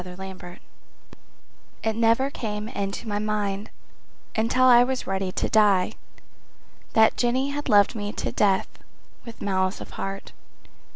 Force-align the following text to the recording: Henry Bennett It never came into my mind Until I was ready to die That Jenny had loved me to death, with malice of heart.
Henry 0.03 0.33
Bennett 0.33 0.61
It 1.83 1.95
never 1.95 2.31
came 2.31 2.67
into 2.67 3.07
my 3.07 3.19
mind 3.19 3.69
Until 4.35 4.63
I 4.63 4.83
was 4.83 5.05
ready 5.05 5.31
to 5.33 5.47
die 5.47 5.93
That 6.93 7.17
Jenny 7.17 7.51
had 7.51 7.69
loved 7.69 7.93
me 7.93 8.11
to 8.13 8.31
death, 8.31 8.67
with 9.25 9.43
malice 9.43 9.79
of 9.79 9.91
heart. 9.91 10.31